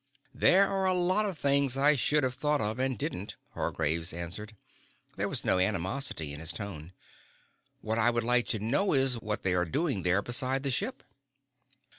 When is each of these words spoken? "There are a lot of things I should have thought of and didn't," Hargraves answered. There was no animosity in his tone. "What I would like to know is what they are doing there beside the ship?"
"There 0.33 0.67
are 0.67 0.85
a 0.85 0.95
lot 0.95 1.27
of 1.27 1.37
things 1.37 1.77
I 1.77 1.95
should 1.95 2.23
have 2.23 2.33
thought 2.33 2.59
of 2.59 2.79
and 2.79 2.97
didn't," 2.97 3.35
Hargraves 3.49 4.13
answered. 4.13 4.55
There 5.15 5.29
was 5.29 5.45
no 5.45 5.59
animosity 5.59 6.33
in 6.33 6.39
his 6.39 6.51
tone. 6.51 6.93
"What 7.81 7.99
I 7.99 8.09
would 8.09 8.23
like 8.23 8.47
to 8.47 8.57
know 8.57 8.93
is 8.93 9.21
what 9.21 9.43
they 9.43 9.53
are 9.53 9.63
doing 9.63 10.01
there 10.01 10.23
beside 10.23 10.63
the 10.63 10.71
ship?" 10.71 11.03